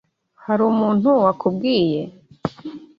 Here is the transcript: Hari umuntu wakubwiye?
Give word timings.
Hari 0.45 0.61
umuntu 0.71 1.09
wakubwiye? 1.23 2.01